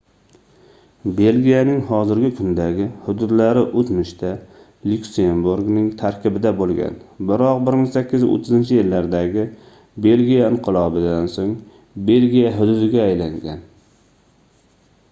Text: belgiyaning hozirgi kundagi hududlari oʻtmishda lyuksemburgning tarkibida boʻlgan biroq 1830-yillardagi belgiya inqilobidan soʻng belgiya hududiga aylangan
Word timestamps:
belgiyaning 1.17 1.81
hozirgi 1.89 2.31
kundagi 2.39 2.87
hududlari 3.09 3.65
oʻtmishda 3.81 4.31
lyuksemburgning 4.93 5.85
tarkibida 6.01 6.53
boʻlgan 6.63 6.97
biroq 7.33 7.61
1830-yillardagi 7.69 9.45
belgiya 10.09 10.51
inqilobidan 10.57 11.31
soʻng 11.37 11.55
belgiya 12.11 12.55
hududiga 12.59 13.07
aylangan 13.07 13.63